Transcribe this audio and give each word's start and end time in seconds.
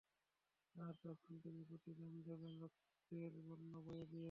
আর, 0.75 0.95
এখন 1.05 1.33
তিনি 1.43 1.61
প্রতিদান 1.69 2.13
দেবেন 2.27 2.53
রক্তের 2.63 3.33
বন্যা 3.47 3.79
বইয়ে 3.85 4.05
দিয়ে! 4.05 4.19